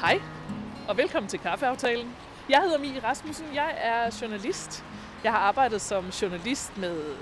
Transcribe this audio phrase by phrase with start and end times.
[0.00, 0.20] Hej,
[0.88, 2.16] og velkommen til Kaffeaftalen.
[2.48, 4.84] Jeg hedder Mie Rasmussen, jeg er journalist.
[5.24, 7.16] Jeg har arbejdet som journalist med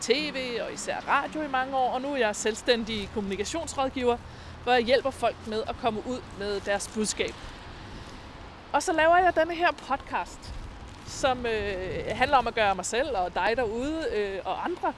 [0.00, 4.16] tv og især radio i mange år, og nu er jeg selvstændig kommunikationsrådgiver,
[4.62, 7.34] hvor jeg hjælper folk med at komme ud med deres budskab.
[8.72, 10.54] Og så laver jeg denne her podcast,
[11.06, 14.92] som øh, handler om at gøre mig selv og dig derude øh, og andre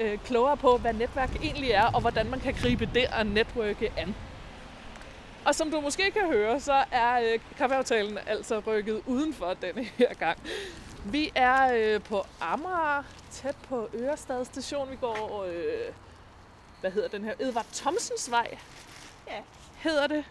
[0.00, 3.92] øh, klogere på, hvad netværk egentlig er, og hvordan man kan gribe det og netværke
[3.96, 4.14] an.
[5.44, 10.14] Og som du måske kan høre, så er øh, kaffeaftalen altså rykket udenfor denne her
[10.14, 10.38] gang.
[11.04, 14.90] Vi er øh, på Amager, tæt på Ørestad station.
[14.90, 15.94] Vi går, øh,
[16.80, 17.34] hvad hedder den her?
[17.38, 18.58] Edvard Thomsens vej.
[19.28, 19.40] Ja.
[19.76, 20.24] Hedder det.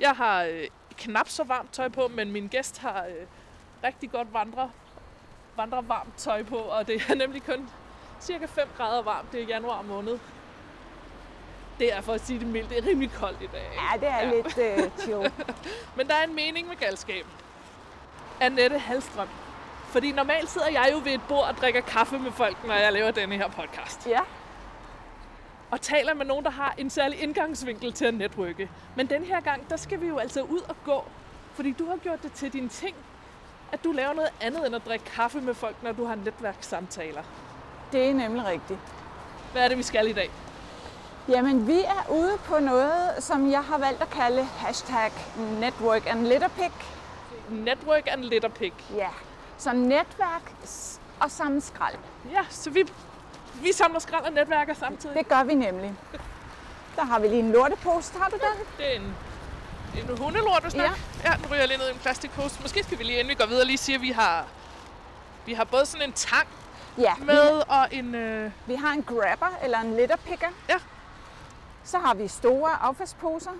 [0.00, 3.26] Jeg har øh, knap så varmt tøj på, men min gæst har øh,
[3.84, 4.70] rigtig godt vandre,
[5.56, 7.68] vandre varmt tøj på, og det er nemlig kun
[8.20, 9.32] cirka 5 grader varmt.
[9.32, 10.18] Det er januar måned.
[11.78, 12.70] Det er for at sige det mildt.
[12.70, 13.70] Det er rimelig koldt i dag.
[13.74, 14.34] Ja, det er ja.
[14.34, 15.32] lidt uh, chill.
[15.96, 17.26] Men der er en mening med galskab.
[18.40, 19.28] Annette Halstrøm.
[19.88, 22.92] Fordi normalt sidder jeg jo ved et bord og drikker kaffe med folk, når jeg
[22.92, 24.06] laver denne her podcast.
[24.06, 24.20] Ja.
[25.70, 28.70] Og taler med nogen, der har en særlig indgangsvinkel til at netværke.
[28.96, 31.04] Men den her gang, der skal vi jo altså ud og gå.
[31.54, 32.96] Fordi du har gjort det til din ting,
[33.72, 37.22] at du laver noget andet end at drikke kaffe med folk, når du har netværkssamtaler.
[37.92, 38.78] Det er nemlig rigtigt.
[39.52, 40.30] Hvad er det, vi skal i dag?
[41.28, 46.26] Jamen, vi er ude på noget, som jeg har valgt at kalde hashtag network and
[46.26, 46.72] litterpick.
[47.48, 48.74] Network and litterpick.
[48.96, 49.08] Ja,
[49.58, 50.52] så netværk
[51.20, 51.96] og samle skrald.
[52.32, 52.84] Ja, så vi,
[53.54, 55.16] vi samler skrald og netværker samtidig.
[55.16, 55.94] Det gør vi nemlig.
[56.96, 58.16] Der har vi lige en lortepost.
[58.18, 58.66] Har du den?
[58.78, 59.14] Det er en,
[60.10, 60.96] en hundelort, du snakker?
[61.24, 61.30] Ja.
[61.30, 61.36] ja.
[61.36, 62.62] den ryger lige ned i en plastikpose.
[62.62, 64.44] Måske skal vi lige, inden vi går videre, lige sige, at vi har,
[65.46, 66.48] vi har både sådan en tang
[66.98, 68.14] Ja, med og en...
[68.14, 70.48] Øh, vi har en grabber eller en litterpicker.
[70.68, 70.76] Ja.
[71.84, 73.50] Så har vi store affaldsposer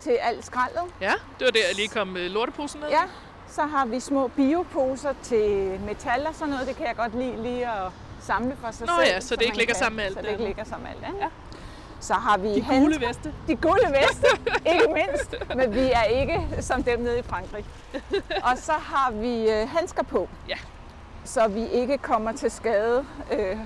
[0.00, 0.82] til alt skraldet.
[1.00, 2.88] ja, det var der, jeg lige kom øh, lorteposen ned.
[2.88, 3.02] Ja,
[3.48, 6.66] så har vi små bioposer til metal og sådan noget.
[6.68, 9.08] Det kan jeg godt lide lige at samle for sig Nå selv.
[9.14, 10.96] ja, så det ikke ligger kan- sammen med alt Så det ikke ligger sammen med
[10.96, 11.20] alt andet.
[11.20, 11.28] Ja.
[12.00, 12.80] Så har vi De handsker.
[12.80, 13.34] gule veste.
[13.48, 14.26] De gule veste,
[14.72, 15.34] ikke mindst.
[15.56, 17.64] Men vi er ikke som dem nede i Frankrig.
[18.42, 20.28] Og så har vi øh, handsker på.
[20.48, 20.56] Ja.
[21.24, 23.56] Så vi ikke kommer til skade, øh,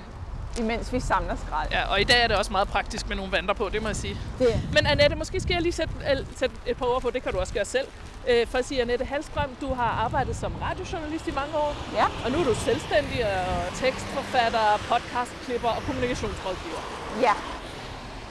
[0.58, 1.68] imens vi samler skrald.
[1.70, 3.88] Ja, og i dag er det også meget praktisk med nogle vandre på, det må
[3.88, 4.16] jeg sige.
[4.38, 5.94] Det, Men Annette, måske skal jeg lige sætte,
[6.36, 7.86] sætte et par ord på, det kan du også gøre selv.
[8.28, 12.04] Øh, for at sige, Annette Halstrøm, du har arbejdet som radiojournalist i mange år, ja,
[12.24, 16.80] og nu er du selvstændig og tekstforfatter, podcastklipper og kommunikationsrådgiver.
[17.20, 17.32] ja.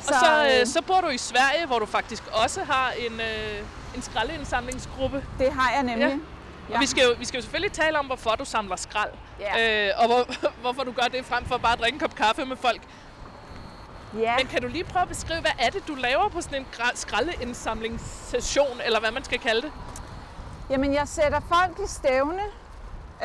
[0.01, 3.13] Så, og så, øh, så bor du i Sverige, hvor du faktisk også har en,
[3.19, 5.23] øh, en skraldeindsamlingsgruppe.
[5.39, 6.07] det har jeg nemlig.
[6.07, 6.17] Ja.
[6.71, 6.75] Ja.
[6.75, 9.11] Og vi skal, jo, vi skal jo selvfølgelig tale om, hvorfor du samler skrald.
[9.39, 9.87] Ja.
[9.87, 10.25] Øh, og hvor,
[10.61, 12.81] hvorfor du gør det frem for bare at drikke en kop kaffe med folk.
[14.19, 14.37] ja.
[14.37, 16.67] Men kan du lige prøve at beskrive, hvad er det, du laver på sådan en
[16.95, 19.71] skraldeindsamlingssession, eller hvad man skal kalde det?
[20.69, 22.43] Jamen, jeg sætter folk i stævne,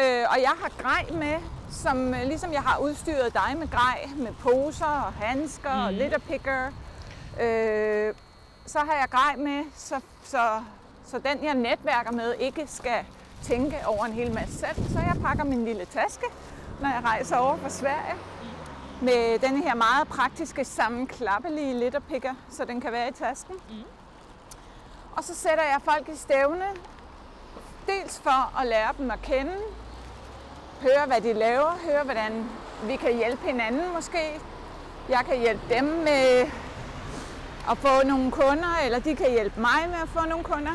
[0.00, 1.36] øh, og jeg har grej med,
[1.70, 5.84] som øh, ligesom jeg har udstyret dig med grej, med poser og handsker mm.
[5.84, 6.66] og litterpicker.
[7.40, 8.14] Øh,
[8.66, 10.62] så har jeg grej med, så, så,
[11.06, 13.04] så den jeg netværker med ikke skal
[13.48, 14.88] tænke over en hel masse selv.
[14.92, 16.26] Så jeg pakker min lille taske,
[16.80, 18.14] når jeg rejser over fra Sverige.
[19.02, 23.54] Med den her meget praktiske sammenklappelige litterpicker, så den kan være i tasken.
[23.68, 23.74] Mm.
[25.12, 26.64] Og så sætter jeg folk i stævne,
[27.86, 29.52] Dels for at lære dem at kende,
[30.80, 32.50] høre hvad de laver, høre hvordan
[32.84, 34.40] vi kan hjælpe hinanden måske.
[35.08, 36.46] Jeg kan hjælpe dem med
[37.70, 40.72] at få nogle kunder, eller de kan hjælpe mig med at få nogle kunder.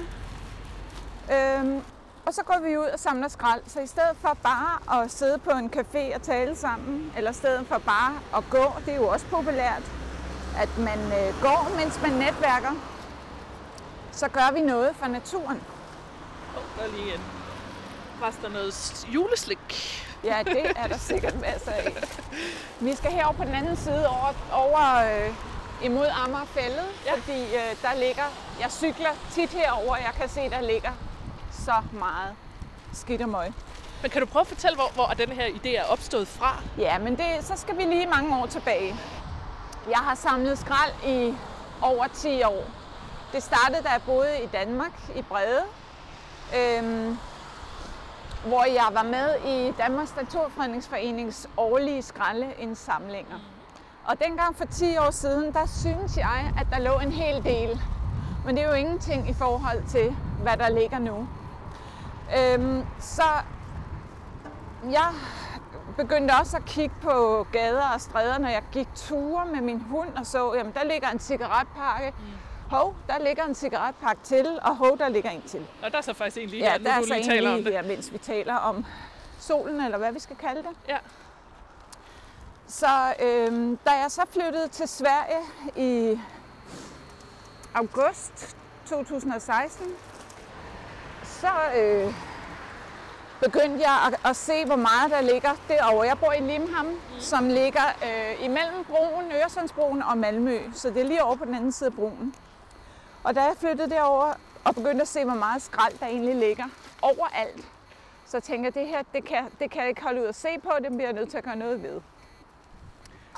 [1.33, 1.81] Øhm,
[2.25, 3.61] og så går vi ud og samler skrald.
[3.67, 7.33] Så i stedet for bare at sidde på en café og tale sammen, eller i
[7.33, 9.83] stedet for bare at gå, det er jo også populært,
[10.57, 12.71] at man øh, går, mens man netværker,
[14.11, 15.61] så gør vi noget for naturen.
[16.57, 17.21] Oh, der er lige en
[18.23, 19.97] rester noget s- juleslik.
[20.24, 22.03] Ja, det er der sikkert masser af.
[22.79, 25.33] Vi skal herover på den anden side over, over øh,
[25.83, 27.13] imod Amagerfællet, Ja.
[27.15, 28.24] fordi øh, der ligger,
[28.59, 30.91] jeg cykler tit herover, og jeg kan se, der ligger
[31.62, 32.36] så meget
[32.94, 33.54] skidt og møg.
[34.02, 36.63] Men kan du prøve at fortælle, hvor, hvor den her idé er opstået fra?
[36.78, 38.96] Ja, men det, så skal vi lige mange år tilbage.
[39.90, 41.34] Jeg har samlet skrald i
[41.81, 42.63] over 10 år.
[43.34, 45.63] Det startede, da jeg boede i Danmark, i Brede,
[46.58, 47.18] øhm,
[48.46, 53.40] hvor jeg var med i Danmarks Naturfredningsforenings årlige skraldeindsamlinger.
[54.06, 57.81] Og dengang for 10 år siden, der synes jeg, at der lå en hel del.
[58.46, 61.28] Men det er jo ingenting i forhold til, hvad der ligger nu.
[62.38, 63.24] Øhm, så
[64.92, 65.10] jeg
[65.98, 70.10] begyndte også at kigge på gader og stræder, når jeg gik ture med min hund
[70.18, 72.25] og så, jamen der ligger en cigaretpakke, mm.
[72.69, 75.68] hov, der ligger en cigaretpakke til, og hov, der ligger en til.
[75.83, 77.24] Og der er så faktisk en lige Ja, her, nu der er så lige en
[77.30, 77.74] taler lige om det.
[77.74, 78.86] her, mens vi taler om
[79.39, 80.69] solen, eller hvad vi skal kalde det.
[80.89, 80.98] Ja.
[82.68, 85.42] Så øh, da jeg så flyttede til Sverige
[85.75, 86.19] i
[87.75, 88.56] august
[88.86, 89.86] 2016,
[91.41, 92.13] så øh,
[93.39, 96.07] begyndte jeg at, at se, hvor meget der ligger derovre.
[96.07, 96.97] Jeg bor i Limham, mm.
[97.19, 101.55] som ligger øh, imellem broen, Øresundsbroen og Malmø, så det er lige over på den
[101.55, 102.35] anden side af broen.
[103.23, 104.33] Og da jeg flyttede derover
[104.63, 106.65] og begyndte at se, hvor meget skrald der egentlig ligger
[107.01, 107.67] overalt,
[108.25, 110.59] så tænkte jeg, det her, det kan, det kan jeg ikke holde ud at se
[110.63, 112.01] på, det bliver jeg nødt til at gøre noget ved.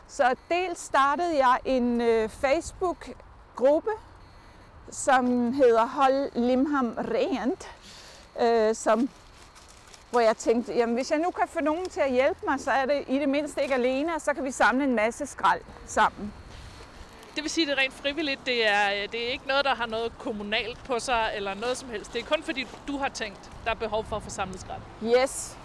[0.07, 3.91] Så dels startede jeg en øh, Facebook-gruppe,
[4.91, 7.71] som hedder Hold Limham Rent,
[8.41, 9.09] øh, som,
[10.12, 12.71] hvor jeg tænkte, jamen hvis jeg nu kan få nogen til at hjælpe mig, så
[12.71, 15.62] er det i det mindste ikke alene, og så kan vi samle en masse skrald
[15.85, 16.33] sammen.
[17.35, 18.39] Det vil sige, at det er rent frivilligt.
[18.45, 21.77] Det er, øh, det er ikke noget, der har noget kommunalt på sig, eller noget
[21.77, 22.13] som helst.
[22.13, 24.81] Det er kun fordi, du har tænkt, der er behov for at få samlet skrald.
[25.21, 25.57] Yes,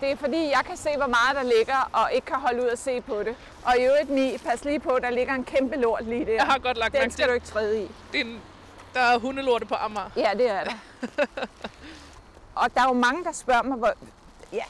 [0.00, 2.68] det er fordi, jeg kan se, hvor meget der ligger, og ikke kan holde ud
[2.68, 3.36] at se på det.
[3.64, 6.32] Og i øvrigt, Mi, pas lige på, der ligger en kæmpe lort lige der.
[6.32, 7.88] Jeg har godt lagt Den skal til, du ikke træde i.
[8.12, 8.40] det er en,
[8.94, 10.10] der er hundelorte på Amager.
[10.16, 10.72] Ja, det er der.
[12.58, 13.92] og der er jo mange, der spørger mig, hvor...
[14.52, 14.64] Ja,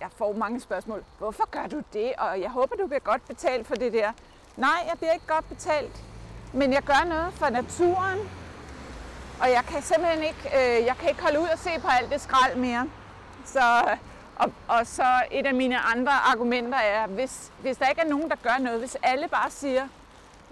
[0.00, 1.04] jeg får mange spørgsmål.
[1.18, 2.12] Hvorfor gør du det?
[2.18, 4.12] Og jeg håber, du bliver godt betalt for det der.
[4.56, 6.02] Nej, jeg bliver ikke godt betalt.
[6.52, 8.18] Men jeg gør noget for naturen.
[9.40, 12.10] Og jeg kan simpelthen ikke, øh, jeg kan ikke holde ud og se på alt
[12.10, 12.88] det skrald mere.
[13.44, 13.96] Så,
[14.36, 18.30] og, og så et af mine andre argumenter er, hvis, hvis der ikke er nogen,
[18.30, 19.88] der gør noget, hvis alle bare siger,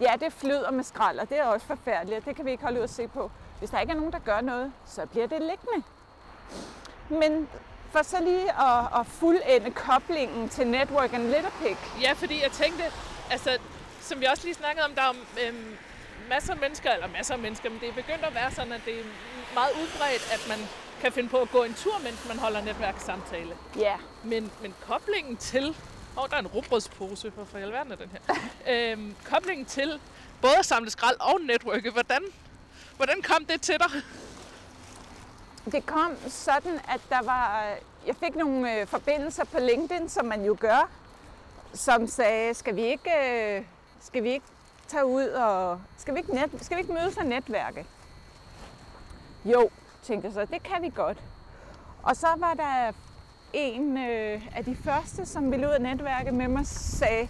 [0.00, 2.62] ja, det flyder med skrald, og det er også forfærdeligt, og det kan vi ikke
[2.62, 3.31] holde ud at se på.
[3.59, 5.85] Hvis der ikke er nogen, der gør noget, så bliver det liggende.
[7.08, 7.48] Men
[7.92, 11.78] for så lige at, at fuldende koblingen til Network and Litterpick.
[12.02, 12.84] Ja, fordi jeg tænkte,
[13.30, 13.58] altså,
[14.00, 15.12] som vi også lige snakkede om, der er
[15.46, 15.76] øhm,
[16.28, 18.80] masser af mennesker, eller masser af mennesker, men det er begyndt at være sådan, at
[18.84, 19.04] det er
[19.54, 20.58] meget udbredt, at man
[21.00, 23.54] kan finde på at gå en tur, mens man holder netværkssamtale.
[23.76, 25.68] Ja, Men, men koblingen til...
[26.16, 27.30] Åh, oh, der er en rugbrødspose.
[27.30, 28.34] Hvorfor i alverden er den her?
[28.92, 30.00] øhm, koblingen til
[30.40, 31.90] både at samle skrald og netværke.
[31.90, 32.22] Hvordan,
[32.96, 34.02] hvordan kom det til dig?
[35.70, 37.76] Det kom sådan, at der var, øh,
[38.06, 40.91] jeg fik nogle øh, forbindelser på LinkedIn, som man jo gør,
[41.75, 43.11] som sagde, skal vi ikke,
[43.56, 43.65] øh,
[44.00, 44.47] skal vi ikke
[44.88, 47.87] tage ud og, skal vi ikke, net, skal vi ikke mødes og netværke?
[49.44, 49.70] Jo,
[50.03, 51.19] tænkte jeg så, det kan vi godt.
[52.03, 52.93] Og så var der
[53.53, 57.29] en øh, af de første, som ville ud og netværke med mig, sagde,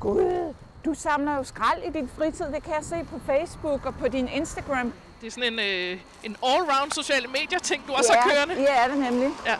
[0.00, 0.54] Gud,
[0.84, 4.08] du samler jo skrald i din fritid, det kan jeg se på Facebook og på
[4.08, 4.92] din Instagram.
[5.20, 8.54] Det er sådan en, øh, en all-round sociale medier ting, du også ja, har kørende.
[8.54, 9.30] Ja, er det nemlig.
[9.46, 9.56] Ja.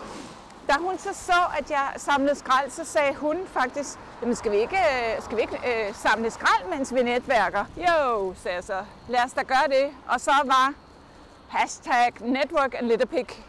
[0.68, 4.56] Da hun så så, at jeg samlede skrald, så sagde hun faktisk, jamen skal vi
[4.56, 7.64] ikke, øh, skal vi ikke øh, samle skrald, mens vi netværker?
[7.76, 8.84] Jo, sagde jeg så.
[9.08, 9.90] Lad os da gøre det.
[10.08, 10.74] Og så var
[11.48, 13.42] hashtag Network and Litterpick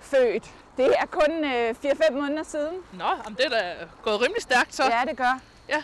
[0.00, 0.50] født.
[0.76, 2.74] Det er kun øh, 4-5 måneder siden.
[2.92, 4.84] Nå, jamen, det er da gået rimelig stærkt så.
[4.84, 5.40] Ja, det gør.
[5.68, 5.82] Ja.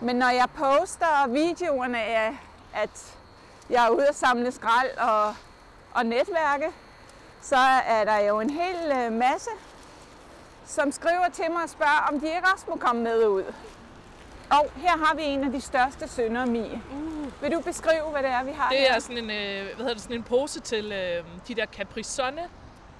[0.00, 2.36] Men når jeg poster videoerne af,
[2.74, 3.16] at
[3.70, 5.34] jeg er ude at samle skrald og,
[5.94, 6.66] og netværke,
[7.42, 9.50] så er der jo en hel øh, masse,
[10.64, 13.44] som skriver til mig og spørger, om de ikke også må komme med ud.
[14.50, 16.82] Og her har vi en af de største synder, Mie.
[16.92, 18.94] Uh, Vil du beskrive, hvad det er, vi har det her?
[18.94, 22.48] er sådan en, øh, hvad hedder det, sådan en pose til øh, de der Capri-Sonne.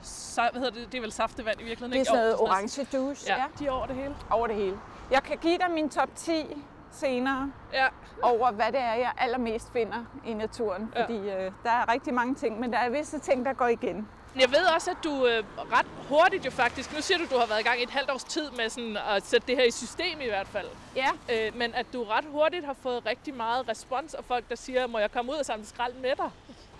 [0.03, 0.93] Så, hvad hedder det?
[0.93, 2.09] Det er vel saftevand i virkeligheden, det er ikke?
[2.09, 4.17] sådan noget orange juice Ja, de er over det hele.
[4.31, 4.79] over det hele.
[5.11, 7.87] Jeg kan give dig min top 10 senere Ja,
[8.23, 10.93] over, hvad det er, jeg allermest finder i naturen.
[10.97, 11.03] Ja.
[11.03, 14.09] Fordi øh, der er rigtig mange ting, men der er visse ting, der går igen.
[14.41, 17.47] Jeg ved også, at du øh, ret hurtigt jo faktisk, nu siger du, du har
[17.47, 19.71] været i gang i et halvt års tid med sådan at sætte det her i
[19.71, 20.67] system i hvert fald,
[20.97, 24.57] Ja, øh, men at du ret hurtigt har fået rigtig meget respons af folk, der
[24.57, 26.31] siger, må jeg komme ud og samle skrald med dig?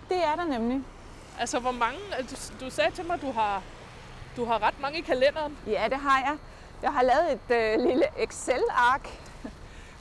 [0.09, 0.81] det er der nemlig.
[1.39, 3.61] Altså, hvor mange, altså, du, du sagde til mig, du har,
[4.37, 5.57] du har ret mange i kalenderen.
[5.67, 6.37] Ja, det har jeg.
[6.81, 9.09] Jeg har lavet et øh, lille Excel-ark,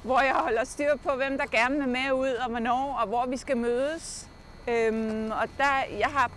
[0.06, 3.26] hvor jeg holder styr på, hvem der gerne vil med ud, og hvornår, og hvor
[3.26, 4.28] vi skal mødes.
[4.68, 6.30] Øhm, og der, jeg har,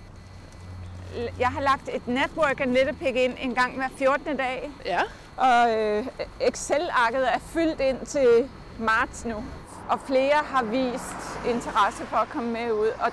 [1.39, 4.37] jeg har lagt et network and litterpick ind en gang hver 14.
[4.37, 4.71] dag.
[4.85, 5.01] Ja.
[5.37, 6.07] Og øh,
[6.41, 8.49] Excel-arket er fyldt ind til
[8.79, 9.43] marts nu.
[9.89, 12.91] Og flere har vist interesse for at komme med ud.
[12.99, 13.11] Og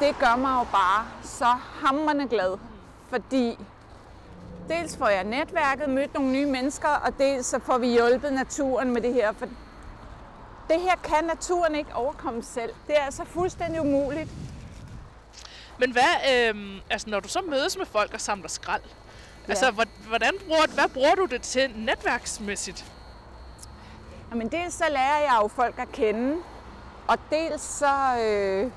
[0.00, 2.58] det gør mig jo bare så hammerende glad.
[3.10, 3.58] Fordi
[4.72, 8.90] dels får jeg netværket, mødt nogle nye mennesker, og dels så får vi hjulpet naturen
[8.92, 9.32] med det her.
[9.32, 9.46] For
[10.68, 12.72] det her kan naturen ikke overkomme selv.
[12.86, 14.30] Det er altså fuldstændig umuligt.
[15.78, 16.02] Men hvad,
[16.54, 19.50] øh, altså, når du så mødes med folk og samler skrald, ja.
[19.52, 22.84] altså, hvor- hvordan bruger, hvad bruger du det til netværksmæssigt?
[24.30, 26.36] Jamen dels så lærer jeg jo folk at kende,
[27.08, 28.70] Og dels så, øh,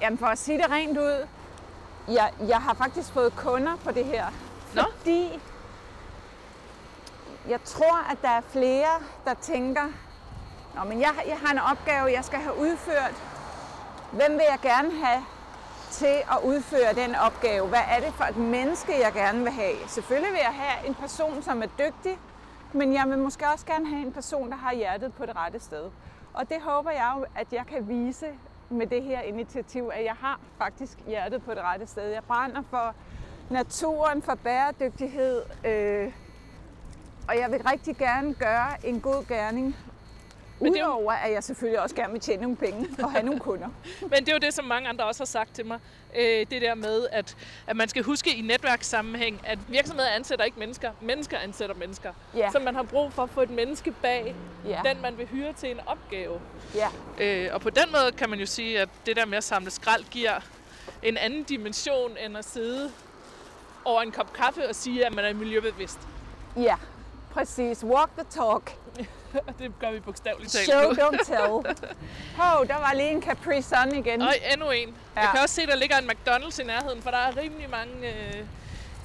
[0.00, 1.26] jamen for at sige det rent ud,
[2.08, 4.26] jeg, jeg har faktisk fået kunder på det her.
[4.74, 4.82] Nå.
[4.98, 5.40] Fordi
[7.48, 8.90] jeg tror, at der er flere,
[9.24, 9.82] der tænker,
[10.74, 13.14] Nå, men jeg, jeg har en opgave, jeg skal have udført.
[14.12, 15.24] Hvem vil jeg gerne have
[15.90, 17.68] til at udføre den opgave?
[17.68, 19.74] Hvad er det for et menneske, jeg gerne vil have?
[19.86, 22.18] Selvfølgelig vil jeg have en person, som er dygtig,
[22.72, 25.60] men jeg vil måske også gerne have en person, der har hjertet på det rette
[25.60, 25.90] sted.
[26.34, 28.26] Og det håber jeg jo, at jeg kan vise
[28.74, 32.08] med det her initiativ, at jeg har faktisk hjertet på det rette sted.
[32.08, 32.94] Jeg brænder for
[33.50, 36.12] naturen, for bæredygtighed, øh,
[37.28, 39.76] og jeg vil rigtig gerne gøre en god gerning.
[40.60, 43.12] Men det er jo- Udover at jeg selvfølgelig også gerne vil tjene nogle penge og
[43.12, 43.68] have nogle kunder.
[44.10, 45.78] Men det er jo det, som mange andre også har sagt til mig.
[46.16, 50.58] Øh, det der med, at, at man skal huske i netværkssammenhæng, at virksomheder ansætter ikke
[50.58, 50.90] mennesker.
[51.00, 52.12] Mennesker ansætter mennesker.
[52.36, 52.50] Ja.
[52.52, 54.34] Så man har brug for at få et menneske bag
[54.68, 54.80] Ja.
[54.84, 56.40] den, man vil hyre til en opgave.
[56.74, 56.88] Ja,
[57.20, 59.70] Øh, og på den måde kan man jo sige, at det der med at samle
[59.70, 60.40] skrald giver
[61.02, 62.90] en anden dimension, end at sidde
[63.84, 65.98] over en kop kaffe og sige, at man er miljøbevidst.
[66.56, 66.74] ja,
[67.34, 67.84] præcis.
[67.84, 68.70] Walk the talk.
[69.58, 71.76] Det gør vi bogstaveligt talt Show, don't tell.
[72.42, 74.22] Hov, der var lige en Capri Sun igen.
[74.22, 74.88] Og endnu en.
[74.88, 75.20] Ja.
[75.20, 77.92] Jeg kan også se, der ligger en McDonald's i nærheden, for der er rimelig mange
[78.08, 78.44] øh,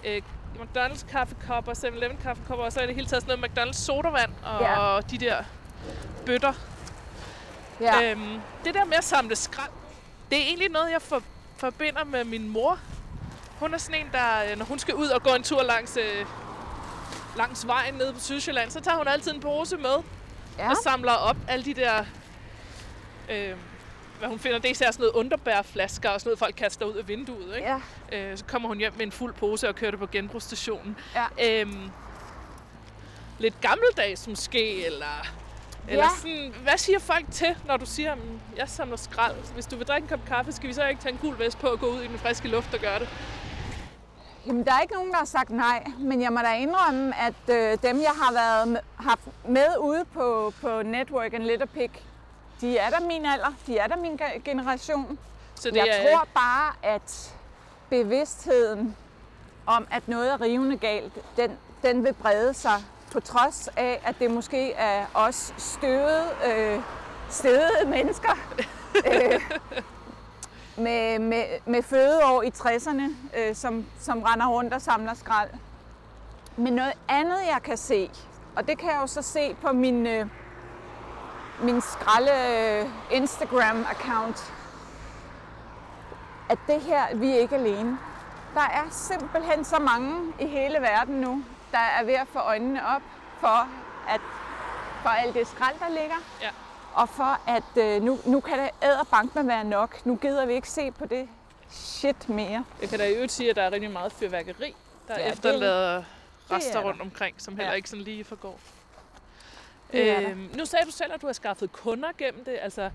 [0.05, 0.21] øh,
[0.59, 4.61] McDonald's kaffekopper, 7-Eleven kaffekopper, og så er det hele taget sådan noget McDonald's sodavand og
[4.61, 4.99] ja.
[5.11, 5.43] De der
[6.25, 6.53] bøtter.
[7.81, 8.11] Ja, Ja.
[8.11, 9.71] Øhm, det der med at samle skrald,
[10.29, 11.21] det er egentlig noget, jeg for,
[11.57, 12.79] forbinder med min mor.
[13.59, 15.97] Hun er sådan en, der, øh, når hun skal ud og gå en tur langs,
[15.97, 16.25] øh,
[17.37, 19.95] langs vejen nede på Sydsjælland, så tager hun altid en pose med
[20.57, 20.69] ja.
[20.69, 22.05] og samler op alle de der...
[23.29, 23.53] Øh,
[24.19, 26.93] hvad hun finder, det er især sådan noget underbærflasker og sådan noget, folk kaster ud
[26.93, 27.55] af vinduet.
[27.55, 27.67] Ikke?
[28.11, 28.31] ja.
[28.31, 30.97] Øh, så kommer hun hjem med en fuld pose og kører det på genbrugsstationen.
[31.15, 31.25] Ja.
[31.61, 31.91] Øhm,
[33.39, 35.25] lidt gammeldags måske, eller...
[35.87, 36.09] Eller Ja.
[36.21, 38.17] sådan, hvad siger folk til, når du siger, at
[38.57, 39.35] jeg samler skrald?
[39.53, 41.59] Hvis du vil drikke en kop kaffe, skal vi så ikke tage en gul vest
[41.59, 43.09] på og gå ud i den friske luft og gøre det?
[44.47, 47.33] Jamen, der er ikke nogen, der har sagt nej, men jeg må da indrømme, at
[47.55, 52.03] øh, dem, jeg har været med, haft med ude på, på Network and Litter Pick,
[52.61, 55.19] de er der min alder, de er der min ge- generation.
[55.55, 57.35] Så det jeg er, tror bare, at
[57.89, 58.95] bevidstheden
[59.65, 61.51] om, at noget er rivende galt, den,
[61.83, 66.79] den vil brede sig, på trods af, at det måske er os støvede, øh,
[67.29, 68.37] støvede mennesker
[69.11, 69.41] øh,
[70.79, 75.49] med, med, med fødeår i 60'erne, øh, som, som render rundt og samler skrald.
[76.57, 78.09] Men noget andet, jeg kan se,
[78.55, 80.27] og det kan jeg jo så se på min, øh,
[81.61, 84.53] min skralde øh, Instagram-account,
[86.49, 87.97] at det her, vi er ikke alene.
[88.53, 92.87] Der er simpelthen så mange i hele verden nu, der er ved at få øjnene
[92.87, 93.01] op
[93.39, 93.67] for,
[94.07, 94.21] at
[95.01, 96.15] for alt det skrald, der ligger.
[96.41, 96.49] Ja.
[96.99, 100.05] Og for at øh, nu, nu kan det æderbank med være nok.
[100.05, 101.29] Nu gider vi ikke se på det
[101.69, 102.65] shit mere.
[102.81, 104.75] Jeg kan da i øvrigt sige, at der er rigtig meget fyrværkeri,
[105.07, 106.03] der Ja, ja, det- efterlader
[106.51, 106.89] rester er der.
[106.89, 107.75] rundt omkring, som heller Ja.
[107.75, 108.59] ikke sådan lige forgår.
[109.91, 110.29] Det der.
[110.29, 112.57] Øhm, nu sagde du selv, at du har skaffet kunder gennem det.
[112.61, 112.89] Altså,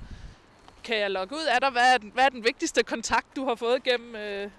[0.84, 1.70] kan jeg logge ud af dig?
[1.70, 4.50] Hvad er den, hvad er den vigtigste kontakt, du har fået gennem, øh,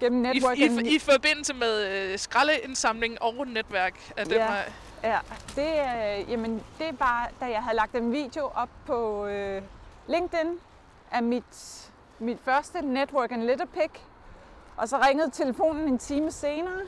[0.00, 0.58] Gennem i, network.
[0.58, 4.46] i, i forbindelse med øh, skraldeindsamling og netværk af den Ja.
[4.46, 4.72] vej?
[5.02, 5.18] Ja,
[5.56, 9.62] det, er, jamen, det er bare, da jeg havde lagt en video op på øh,
[10.08, 10.58] LinkedIn
[11.10, 11.84] af mit,
[12.18, 14.00] mit første Network and Litter Pick.
[14.76, 16.80] Og så ringede telefonen en time senere,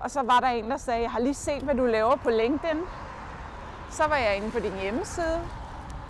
[0.00, 2.30] og så var der en, der sagde, jeg har lige set, hvad du laver på
[2.30, 2.80] LinkedIn.
[3.90, 5.40] Så var jeg inde på din hjemmeside.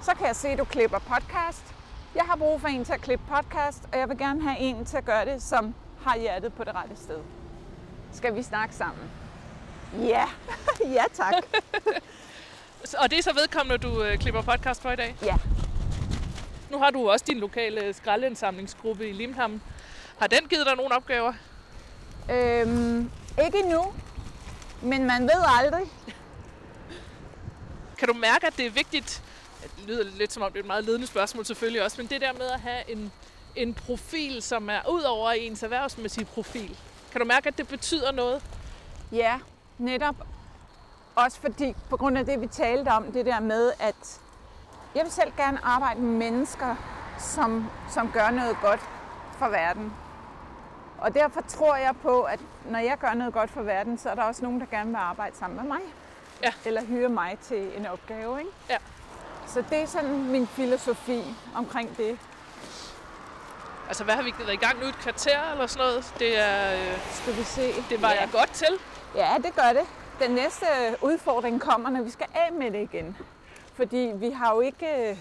[0.02, 1.74] Så kan jeg se, at du klipper podcast.
[2.14, 4.84] Jeg har brug for en til at klippe podcast, og jeg vil gerne have en
[4.84, 5.74] til at gøre det, som
[6.06, 7.18] har hjertet på det rette sted.
[8.12, 9.10] Skal vi snakke sammen?
[9.98, 10.24] Ja,
[10.96, 11.34] ja tak.
[13.00, 15.16] Og det er så vedkommende, du øh, klipper podcast for i dag?
[15.22, 15.36] Ja.
[16.70, 19.62] Nu har du også din lokale skraldeindsamlingsgruppe i Limhamn.
[20.18, 21.32] Har den givet dig nogle opgaver?
[22.30, 23.10] Øhm,
[23.44, 23.94] ikke endnu,
[24.82, 25.86] men man ved aldrig.
[27.98, 29.22] Kan du mærke, at det er vigtigt?
[29.62, 32.20] Det lyder lidt som om, det er et meget ledende spørgsmål selvfølgelig også, men det
[32.20, 33.12] der med at have en,
[33.56, 36.78] en profil, som er ud over ens erhvervsmæssige profil.
[37.12, 38.42] Kan du mærke, at det betyder noget?
[39.12, 39.40] Ja,
[39.78, 40.16] netop.
[41.14, 44.20] Også fordi, på grund af det, vi talte om, det der med, at
[44.94, 46.76] jeg vil selv gerne arbejde med mennesker,
[47.18, 48.80] som, som gør noget godt
[49.38, 49.92] for verden.
[50.98, 54.14] Og derfor tror jeg på, at når jeg gør noget godt for verden, så er
[54.14, 55.80] der også nogen, der gerne vil arbejde sammen med mig.
[56.42, 56.52] Ja.
[56.64, 58.50] Eller hyre mig til en opgave, ikke?
[58.70, 58.76] Ja.
[59.46, 62.18] Så det er sådan min filosofi omkring det.
[63.88, 64.86] Altså, hvad har vi været i gang nu?
[64.86, 66.14] Et kvarter eller sådan noget?
[66.18, 67.72] Det, er, øh, Skal vi se.
[67.90, 68.20] det var ja.
[68.20, 68.78] jeg godt til.
[69.14, 69.86] Ja, det gør det.
[70.20, 70.66] Den næste
[71.02, 73.16] udfordring kommer, når vi skal af med det igen.
[73.74, 75.16] Fordi vi har jo ikke øh,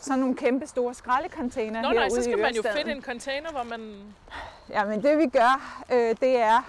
[0.00, 3.50] sådan nogle kæmpe store skraldecontainer Nå herude nej, så skal man jo finde en container,
[3.50, 3.94] hvor man...
[4.70, 6.62] Ja, men det vi gør, øh, det er,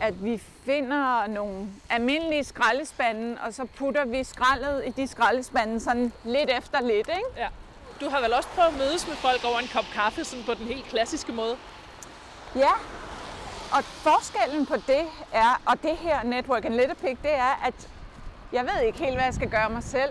[0.00, 6.12] at vi finder nogle almindelige skraldespande, og så putter vi skraldet i de skraldespande sådan
[6.24, 7.22] lidt efter lidt, ikke?
[7.36, 7.48] Ja.
[8.02, 10.54] Du har vel også prøvet at mødes med folk over en kop kaffe, sådan på
[10.54, 11.56] den helt klassiske måde?
[12.56, 12.72] Ja,
[13.72, 17.88] og forskellen på det er, og det her Network and Letterpick, det er, at
[18.52, 20.10] jeg ved ikke helt, hvad jeg skal gøre mig selv.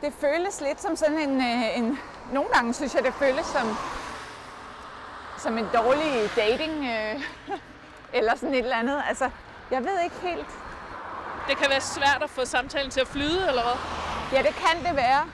[0.00, 1.98] Det føles lidt som sådan en, øh, en
[2.32, 3.76] nogle gange synes jeg, det føles som,
[5.38, 7.22] som en dårlig dating, øh,
[8.18, 9.02] eller sådan et eller andet.
[9.08, 9.30] Altså,
[9.70, 10.50] jeg ved ikke helt.
[11.48, 13.76] Det kan være svært at få samtalen til at flyde, eller hvad?
[14.32, 15.26] Ja, det kan det være.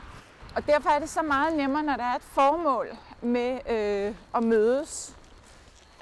[0.57, 2.89] Og derfor er det så meget nemmere, når der er et formål
[3.23, 5.17] med øh, at mødes.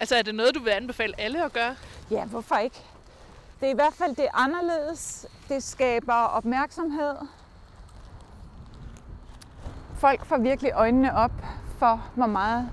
[0.01, 1.77] Altså, er det noget, du vil anbefale alle at gøre?
[2.11, 2.85] Ja, hvorfor ikke?
[3.61, 5.27] Det er i hvert fald det er anderledes.
[5.49, 7.15] Det skaber opmærksomhed.
[9.99, 11.33] Folk får virkelig øjnene op
[11.79, 12.71] for, hvor meget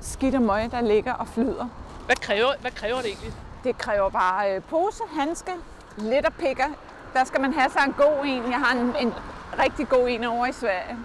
[0.00, 1.68] skidt og møg, der ligger og flyder.
[2.06, 3.32] Hvad kræver, hvad kræver det egentlig?
[3.64, 5.52] Det kræver bare øh, pose, handske,
[5.98, 6.68] lidt og pikker.
[7.12, 8.50] Der skal man have sig en god en.
[8.50, 9.14] Jeg har en, en
[9.58, 10.96] rigtig god en over i Sverige,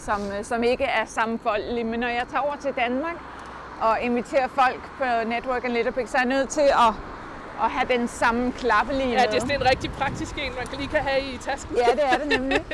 [0.00, 1.86] som, øh, som ikke er sammenfoldelig.
[1.86, 3.16] Men når jeg tager over til Danmark
[3.80, 6.92] og inviterer folk på Network and Letterpick, så er jeg nødt til at,
[7.64, 10.88] at have den samme klappelige Ja, det er sådan en rigtig praktisk en, man lige
[10.88, 11.76] kan have i tasken.
[11.76, 12.64] Ja, det er det nemlig.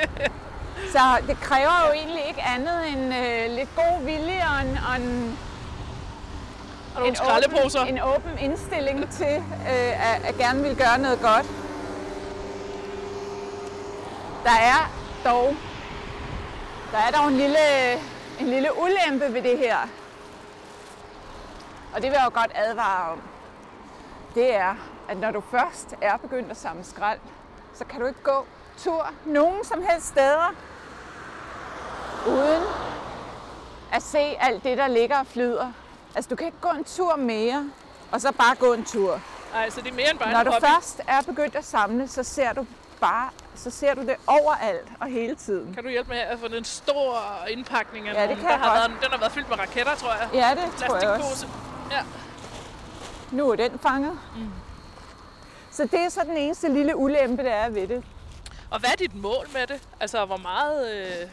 [0.92, 4.96] Så det kræver jo egentlig ikke andet end øh, lidt god vilje og en, og
[4.96, 5.38] en,
[6.94, 9.36] Og nogle en, åben, en åben indstilling til
[9.72, 11.46] øh, at, at gerne vil gøre noget godt.
[14.44, 14.90] Der er
[15.24, 15.56] dog,
[16.92, 17.92] der er dog en lille,
[18.40, 19.76] en lille ulempe ved det her.
[21.94, 23.20] Og det vil jeg jo godt advare om.
[24.34, 24.74] Det er,
[25.08, 27.18] at når du først er begyndt at samle skrald,
[27.74, 28.46] så kan du ikke gå
[28.78, 30.54] tur nogen som helst steder,
[32.28, 32.62] uden
[33.92, 35.72] at se alt det, der ligger og flyder.
[36.14, 37.70] Altså, du kan ikke gå en tur mere,
[38.12, 39.20] og så bare gå en tur.
[39.52, 40.64] Nej, så det er mere end bare Når en du hobby.
[40.66, 42.66] først er begyndt at samle, så ser du
[43.00, 45.74] bare, så ser du det overalt og hele tiden.
[45.74, 48.68] Kan du hjælpe med at få den store indpakning af Ja, det kan der har
[48.80, 48.90] godt.
[48.92, 50.28] været, Den har været fyldt med raketter, tror jeg.
[50.34, 51.46] Ja, det tror jeg også.
[51.90, 52.02] Ja.
[53.30, 54.18] Nu er den fanget.
[54.36, 54.50] Mm.
[55.70, 58.04] Så det er så den eneste lille ulempe, der er ved det.
[58.70, 59.82] Og hvad er dit mål med det?
[60.00, 61.28] Altså, hvor meget, øh,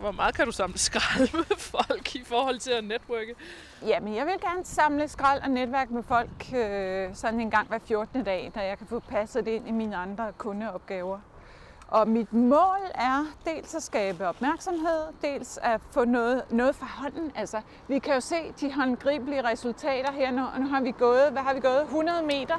[0.00, 3.34] hvor meget kan du samle skrald med folk i forhold til at netværke?
[3.86, 7.78] Jamen, jeg vil gerne samle skrald og netværk med folk øh, sådan en gang hver
[7.78, 8.24] 14.
[8.24, 11.18] dag, da jeg kan få passet det ind i mine andre kundeopgaver.
[11.88, 17.32] Og mit mål er dels at skabe opmærksomhed, dels at få noget, noget fra hånden.
[17.36, 20.42] Altså, vi kan jo se de håndgribelige resultater her nu.
[20.58, 21.82] Nu har vi gået, hvad har vi gået?
[21.82, 22.56] 100 meter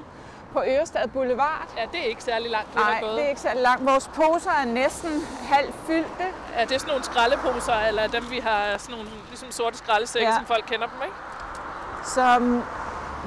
[0.54, 1.74] på Ørestad Boulevard.
[1.78, 3.16] Ja, det er ikke særlig langt, du Nej, har gået.
[3.16, 3.86] det er ikke så langt.
[3.86, 5.12] Vores poser er næsten
[5.44, 6.26] halvt fyldte.
[6.60, 10.36] Er det sådan nogle skraldeposer, eller dem, vi har sådan nogle ligesom sorte skraldesække, ja.
[10.36, 11.16] Som folk kender dem, ikke?
[12.06, 12.40] Så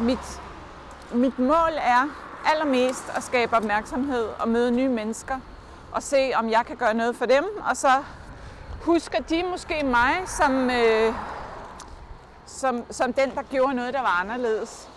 [0.00, 0.40] mit,
[1.12, 2.08] mit mål er
[2.46, 5.40] allermest at skabe opmærksomhed og møde nye mennesker
[5.92, 7.44] og se, om jeg kan gøre noget for dem.
[7.70, 8.02] Og så
[8.80, 11.14] husker de måske mig som, øh,
[12.46, 14.88] som, som den, der gjorde noget, der var anderledes.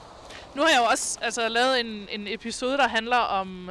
[0.55, 3.69] Nu har jeg jo også altså, lavet en, en episode, der handler om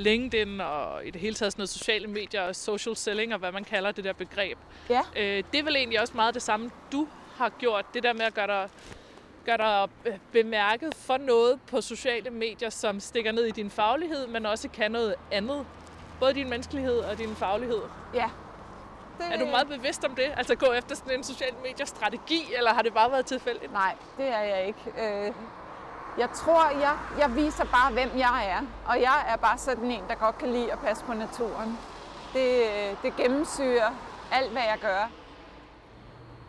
[0.00, 3.52] LinkedIn og i det hele taget sådan noget sociale medier og social selling og hvad
[3.52, 4.58] man kalder det der begreb.
[4.90, 5.00] Ja.
[5.16, 7.94] Øh, det er vel egentlig også meget det samme, du har gjort.
[7.94, 8.68] Det der med at gøre dig,
[9.46, 14.26] gøre dig øh, bemærket for noget på sociale medier, som stikker ned i din faglighed,
[14.26, 15.66] men også kan noget andet.
[16.20, 17.80] Både din menneskelighed og din faglighed.
[18.14, 18.30] Ja.
[19.18, 20.32] Det, Er du meget bevidst om det?
[20.36, 23.72] Altså gå efter sådan en social medier strategi, eller har det bare været tilfældigt?
[23.72, 24.80] Nej, det er jeg ikke.
[24.98, 25.32] Øh,
[26.20, 28.60] jeg tror, jeg, jeg viser bare, hvem jeg er.
[28.86, 31.78] Og jeg er bare sådan en, der godt kan lide at passe på naturen.
[32.32, 32.62] Det,
[33.02, 33.90] det gennemsyrer
[34.32, 35.10] alt, hvad jeg gør.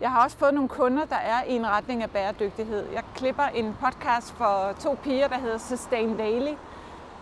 [0.02, 2.90] Jeg har også fået nogle kunder, der er i en retning af bæredygtighed.
[2.94, 6.54] Jeg klipper en podcast for to piger, der hedder Sustain Daily.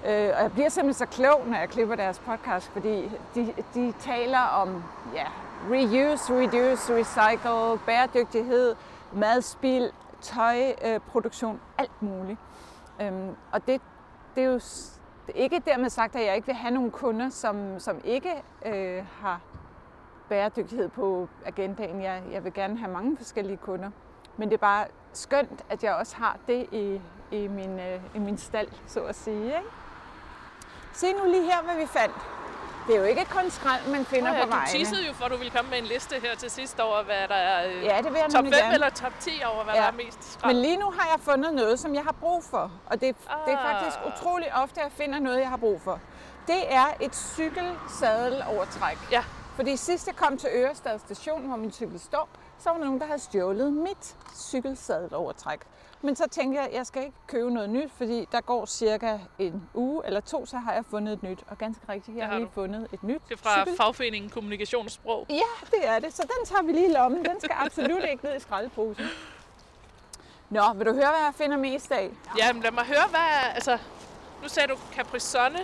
[0.05, 3.93] Øh, og jeg bliver simpelthen så klog, når jeg klipper deres podcast, fordi de, de
[3.99, 4.83] taler om
[5.13, 5.25] ja,
[5.71, 8.75] reuse, reduce, recycle, bæredygtighed,
[9.13, 12.39] madspild, madspil, tøjproduktion, alt muligt.
[13.01, 13.81] Øhm, og det,
[14.35, 14.59] det er jo
[15.27, 19.05] det ikke dermed sagt, at jeg ikke vil have nogle kunder, som, som ikke øh,
[19.21, 19.41] har
[20.29, 22.01] bæredygtighed på agendaen.
[22.01, 23.91] Jeg, jeg vil gerne have mange forskellige kunder.
[24.37, 27.01] Men det er bare skønt, at jeg også har det i,
[27.31, 29.45] i, min, øh, i min stald, så at sige.
[29.45, 29.69] Ikke?
[30.93, 32.38] Se nu lige her, hvad vi fandt.
[32.87, 35.25] Det er jo ikke kun skrald, man finder Nå på ja, du teasede jo for,
[35.25, 37.83] at du ville komme med en liste her til sidst over, hvad der er øh,
[37.83, 38.73] Ja, det vil jeg top 5 nemlig gerne.
[38.73, 39.79] eller top 10 over, hvad Ja.
[39.81, 40.53] der er mest skrald.
[40.53, 42.71] Men lige nu har jeg fundet noget, som jeg har brug for.
[42.85, 43.15] Og det,
[43.45, 43.75] det er Ah.
[43.75, 45.99] faktisk utrolig ofte, at jeg finder noget, jeg har brug for.
[46.47, 48.97] Det er et cykelsadelovertræk.
[49.11, 49.23] Ja.
[49.55, 52.99] Fordi sidst jeg kom til Ørestad station, hvor min cykel står, så var der nogen,
[52.99, 55.59] der havde stjålet mit cykelsadelovertræk.
[56.01, 59.17] Men så tænkte jeg, at jeg skal ikke købe noget nyt, fordi der går cirka
[59.39, 61.39] en uge eller to, så har jeg fundet et nyt.
[61.47, 63.77] Og ganske rigtigt, jeg har lige fundet et nyt Det er fra cykel.
[63.77, 65.25] fagforeningen Kommunikationssprog.
[65.29, 66.13] Ja, det er det.
[66.13, 67.25] Så den tager vi lige i lommen.
[67.25, 69.05] Den skal absolut ikke ned i skraldeposen.
[70.49, 72.09] Nå, vil du høre, hvad jeg finder mest af?
[72.37, 73.53] Ja, men lad mig høre, hvad...
[73.53, 73.77] Altså,
[74.43, 75.59] nu sagde du Capri-Sonne.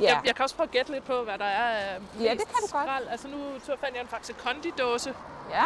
[0.00, 2.24] Ja, Jeg, jeg kan også prøve at gætte lidt på, hvad der er af mest
[2.24, 2.68] Ja, det kan du godt.
[2.68, 3.06] skrald.
[3.08, 3.38] Altså, nu
[3.80, 5.14] fandt jeg en Faxe Kondi-dåse.
[5.50, 5.64] ja,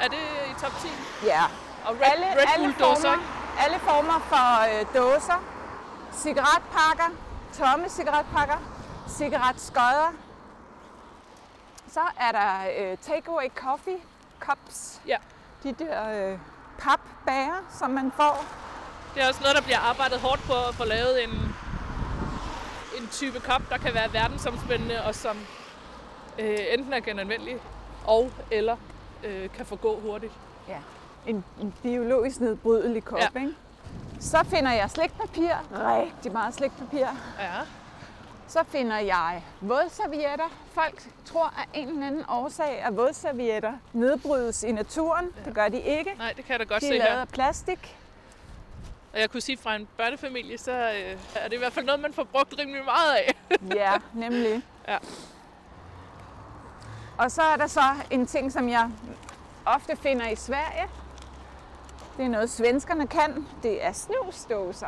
[0.00, 0.18] Er det
[0.50, 0.88] i top 10?
[1.26, 1.42] ja.
[1.86, 3.16] Og Red, Alle, Red alle, former,
[3.64, 5.44] alle former for øh, dåser,
[6.12, 7.10] cigaretpakker,
[7.58, 8.56] tomme cigaretpakker,
[9.08, 10.12] cigaretskodder.
[11.88, 13.98] Så er der øh, takeaway coffee
[14.40, 15.00] cups.
[15.06, 15.16] Ja.
[15.62, 16.38] De der øh,
[16.78, 18.44] papbager, som man får.
[19.14, 21.54] Det er også noget, der bliver arbejdet hårdt på at få lavet en,
[22.98, 25.36] en type kop, der kan være verdensomspændende og som
[26.38, 27.60] øh, enten er genanvendelig
[28.06, 28.76] og eller
[29.24, 30.32] øh, kan forgå hurtigt.
[30.68, 30.78] Ja.
[31.26, 33.40] En, en biologisk nedbrydelig kop, Ja.
[33.40, 33.54] ikke?
[34.20, 35.50] Så finder jeg slikpapir.
[35.72, 37.06] Rigtig meget slikpapir.
[37.38, 37.52] Ja.
[38.48, 40.44] Så finder jeg vådservietter.
[40.72, 45.26] Folk tror af en eller anden årsag, at vådservietter nedbrydes i naturen.
[45.36, 45.44] Ja.
[45.44, 46.14] Det gør de ikke.
[46.18, 47.20] Nej, det kan jeg da godt De se er lavet her.
[47.20, 47.96] af plastik.
[49.12, 52.00] Og jeg kunne sige, fra en børnefamilie, så øh, er det i hvert fald noget,
[52.00, 53.34] man får brugt rimelig meget af.
[53.74, 54.62] Ja, nemlig.
[54.88, 54.98] Ja.
[57.18, 58.90] Og så er der så en ting, som jeg
[59.66, 60.88] ofte finder i Sverige.
[62.16, 63.46] Det er noget, svenskerne kan.
[63.62, 64.86] Det er snusdåser.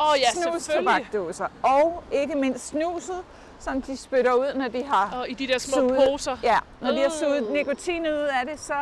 [0.00, 0.62] Åh oh, ja, selvfølgelig.
[0.62, 1.46] Snustobakdåser.
[1.62, 3.22] Og ikke mindst snuset,
[3.58, 5.96] som de spytter ud, når de har Og i de der små Suget.
[6.10, 6.36] poser.
[6.42, 8.74] Ja, når de har suget nikotin ud af det, så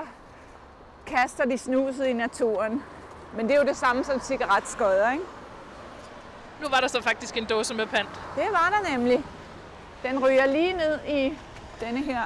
[1.06, 2.82] kaster de snuset i naturen.
[3.36, 5.24] Men det er jo det samme som cigaretskodder, ikke?
[6.62, 8.08] Nu var der så faktisk en dåse med pant.
[8.36, 9.24] Det var der nemlig.
[10.02, 11.38] Den ryger lige ned i
[11.80, 12.22] denne her.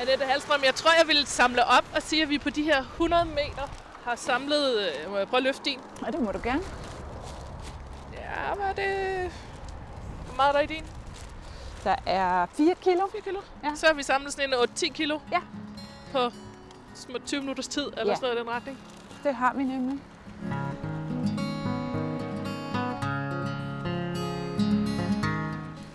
[0.00, 2.80] Annette Halstrøm, jeg tror, jeg vil samle op og sige, at vi på de her
[2.80, 3.68] 100 meter
[4.04, 4.78] har samlet...
[5.04, 5.80] Øh, må jeg prøve at løfte din?
[6.06, 6.62] Og det må du gerne.
[8.14, 9.32] Ja, hvad er det?
[10.26, 10.84] Hvor meget er der i din?
[11.84, 13.06] Der er 4 kilo.
[13.12, 13.40] 4 kilo?
[13.64, 13.74] Ja.
[13.74, 15.18] Så har vi samlet sådan en 8-10 kilo.
[15.32, 15.40] Ja.
[16.12, 16.30] På
[16.94, 18.14] små 20 minutters tid, eller Ja.
[18.14, 18.78] sådan noget i den retning.
[19.24, 20.00] Det har vi nemlig.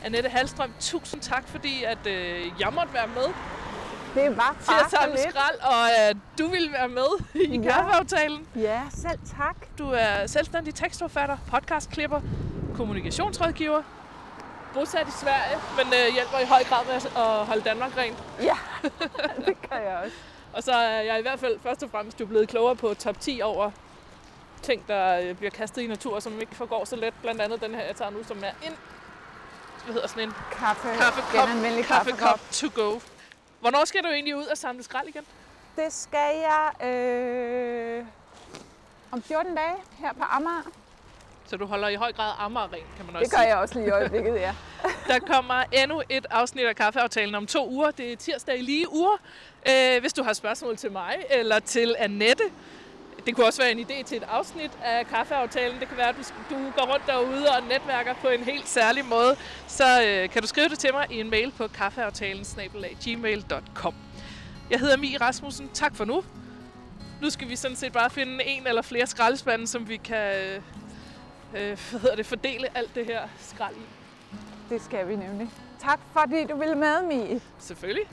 [0.04, 3.28] Annette Halstrøm, tusind tak, fordi at, øh, jeg måtte være med
[4.16, 5.20] Det var til bare at så lidt.
[5.30, 7.72] skrald, og at du ville være med i Ja.
[7.72, 8.48] kaffeaftalen.
[8.56, 9.56] Ja, selv tak.
[9.78, 12.22] Du er selvstændig tekstforfatter, podcastklipper,
[12.76, 13.82] kommunikationsrådgiver,
[14.74, 18.18] bosat i Sverige, men øh, hjælper i høj grad med at holde Danmark rent.
[18.42, 18.58] Ja,
[19.46, 20.16] det kan jeg også.
[20.54, 23.20] Og så er jeg i hvert fald først og fremmest jo blevet klogere på top
[23.20, 23.72] 10 over
[24.62, 27.14] ting, der øh, bliver kastet i natur, som ikke forgår så let.
[27.22, 28.76] Blandt andet den her, jeg tager nu, som er en
[29.86, 32.74] hvad hedder sådan en Kaffe, kaffekop, genanvendelig kaffekop kaffekop.
[32.76, 33.00] to go.
[33.62, 35.26] Hvornår skal du egentlig ud og samle skrald igen?
[35.76, 38.06] Det skal jeg øh,
[39.12, 40.72] om 14 dage her på Amager.
[41.46, 43.76] Så du holder i høj grad Amager ren, kan man også Det gør jeg også
[43.76, 44.56] lige i øjeblikket, ja.
[45.08, 47.92] Der kommer endnu et afsnit af Kaffeaftalen om to uger.
[47.92, 49.18] Det er tirsdag i lige uger.
[49.70, 52.44] Øh, hvis du har spørgsmål til mig eller til Annette,
[53.26, 55.80] det kunne også være en idé til et afsnit af Kaffeaftalen.
[55.80, 56.16] Det kan være, at
[56.50, 59.36] du, du går rundt derude og netværker på en helt særlig måde.
[59.68, 62.46] Så øh, kan du skrive det til mig i en mail på kaffeaftalen.
[64.70, 65.70] Jeg hedder Mie Rasmussen.
[65.74, 66.24] Tak for nu.
[67.22, 70.62] Nu skal vi sådan set bare finde en eller flere skraldespande, som vi kan øh,
[71.54, 73.86] øh, hvad hedder det, fordele alt det her skrald i.
[74.70, 75.50] Det skal vi nemlig.
[75.82, 77.42] Tak fordi du ville med, Mie.
[77.60, 78.06] Selvfølgelig.